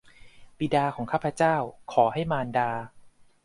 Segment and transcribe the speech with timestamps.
[0.59, 1.55] บิดาของข้าพเจ้า
[1.91, 2.71] ขอให้มารดา